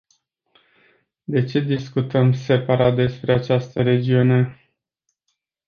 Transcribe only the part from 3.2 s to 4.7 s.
această regiune?